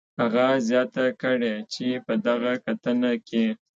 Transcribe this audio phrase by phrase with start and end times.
[0.21, 3.45] هغه زیاته کړې چې په دغه کتنه کې